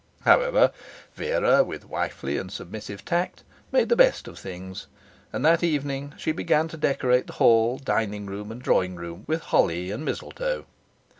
However, 0.21 0.71
Vera, 1.13 1.63
with 1.63 1.87
wifely 1.87 2.35
and 2.39 2.51
submissive 2.51 3.05
tact 3.05 3.43
made 3.71 3.87
the 3.87 3.95
best 3.95 4.27
of 4.27 4.39
things; 4.39 4.87
and 5.31 5.45
that 5.45 5.61
evening 5.61 6.15
she 6.17 6.31
began 6.31 6.67
to 6.69 6.75
decorate 6.77 7.27
the 7.27 7.33
hall, 7.33 7.77
dining 7.77 8.25
room, 8.25 8.51
and 8.51 8.59
drawing 8.63 8.95
room 8.95 9.25
with 9.27 9.41
holly 9.41 9.91
and 9.91 10.03
mistletoe. 10.03 10.65